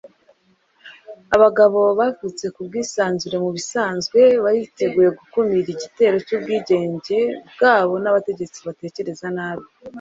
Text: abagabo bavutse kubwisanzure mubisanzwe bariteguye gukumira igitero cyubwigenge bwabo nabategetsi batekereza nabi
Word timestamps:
abagabo 1.35 1.79
bavutse 1.99 2.45
kubwisanzure 2.55 3.35
mubisanzwe 3.43 4.19
bariteguye 4.43 5.09
gukumira 5.17 5.67
igitero 5.75 6.15
cyubwigenge 6.25 7.19
bwabo 7.51 7.93
nabategetsi 8.03 8.59
batekereza 8.67 9.27
nabi 9.37 9.65